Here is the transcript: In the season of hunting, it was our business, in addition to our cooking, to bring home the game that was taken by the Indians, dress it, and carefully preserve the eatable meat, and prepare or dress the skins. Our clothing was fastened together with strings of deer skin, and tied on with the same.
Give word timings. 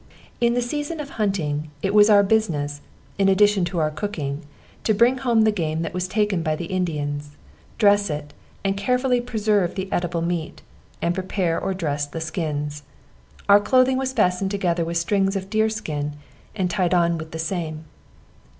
In 0.39 0.55
the 0.55 0.63
season 0.63 0.99
of 0.99 1.11
hunting, 1.11 1.69
it 1.83 1.93
was 1.93 2.09
our 2.09 2.23
business, 2.23 2.81
in 3.19 3.29
addition 3.29 3.63
to 3.65 3.77
our 3.77 3.91
cooking, 3.91 4.41
to 4.83 4.95
bring 4.95 5.19
home 5.19 5.43
the 5.43 5.51
game 5.51 5.83
that 5.83 5.93
was 5.93 6.07
taken 6.07 6.41
by 6.41 6.55
the 6.55 6.65
Indians, 6.65 7.37
dress 7.77 8.09
it, 8.09 8.33
and 8.63 8.75
carefully 8.75 9.21
preserve 9.21 9.75
the 9.75 9.87
eatable 9.95 10.23
meat, 10.23 10.63
and 11.03 11.13
prepare 11.13 11.61
or 11.61 11.75
dress 11.75 12.07
the 12.07 12.19
skins. 12.19 12.81
Our 13.47 13.59
clothing 13.59 13.99
was 13.99 14.11
fastened 14.11 14.49
together 14.49 14.83
with 14.83 14.97
strings 14.97 15.35
of 15.35 15.51
deer 15.51 15.69
skin, 15.69 16.13
and 16.55 16.67
tied 16.67 16.95
on 16.95 17.19
with 17.19 17.29
the 17.29 17.37
same. 17.37 17.85